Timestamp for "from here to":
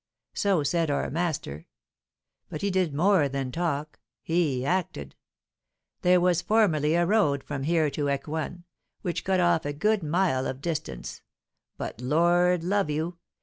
7.43-8.09